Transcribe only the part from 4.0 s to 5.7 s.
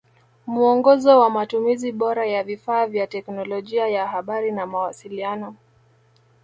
habari na mawasiliano